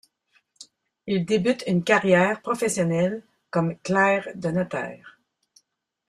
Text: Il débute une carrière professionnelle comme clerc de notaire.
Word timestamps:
Il 1.05 1.25
débute 1.27 1.63
une 1.67 1.83
carrière 1.83 2.41
professionnelle 2.41 3.21
comme 3.51 3.77
clerc 3.83 4.29
de 4.33 4.49
notaire. 4.49 5.19